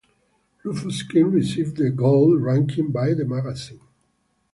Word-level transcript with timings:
Rufus 0.65 1.03
King 1.03 1.29
received 1.29 1.77
the 1.77 1.91
"Gold" 1.91 2.41
ranking 2.41 2.91
by 2.91 3.13
the 3.13 3.23
magazine. 3.23 3.81